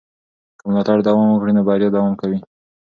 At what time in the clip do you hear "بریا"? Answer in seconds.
1.67-1.89